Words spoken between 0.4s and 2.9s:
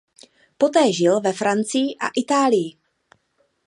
Poté žil ve Francii a Itálii.